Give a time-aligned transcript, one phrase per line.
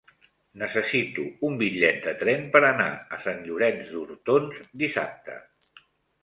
[0.59, 2.87] Necessito un bitllet de tren per anar
[3.19, 5.39] a Sant Llorenç d'Hortons dissabte.